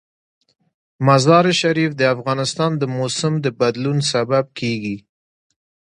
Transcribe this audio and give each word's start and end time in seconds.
مزارشریف 1.05 1.91
د 1.97 2.01
افغانستان 2.15 2.71
د 2.77 2.83
موسم 2.97 3.33
د 3.45 3.47
بدلون 3.59 3.97
سبب 4.11 4.45
کېږي. 4.59 4.97